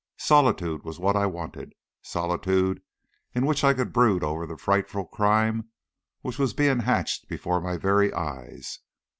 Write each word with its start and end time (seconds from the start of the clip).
Solitude 0.17 0.83
was 0.83 0.97
what 0.99 1.15
I 1.15 1.27
wanted 1.27 1.75
solitude 2.01 2.81
in 3.35 3.45
which 3.45 3.63
I 3.63 3.75
could 3.75 3.93
brood 3.93 4.23
over 4.23 4.47
the 4.47 4.57
frightful 4.57 5.05
crime 5.05 5.69
which 6.21 6.39
was 6.39 6.55
being 6.55 6.79
hatched 6.79 7.27
before 7.29 7.61
my 7.61 7.77
very 7.77 8.11
eyes. 8.11 8.79